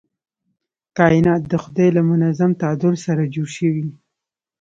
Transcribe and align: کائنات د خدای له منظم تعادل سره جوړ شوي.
کائنات 0.97 1.41
د 1.47 1.53
خدای 1.63 1.89
له 1.97 2.01
منظم 2.11 2.51
تعادل 2.61 2.95
سره 3.05 3.31
جوړ 3.33 3.47
شوي. 3.57 3.85